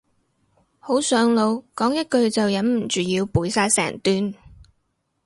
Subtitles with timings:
[0.79, 4.33] 好上腦，講一句就忍唔住要背晒成段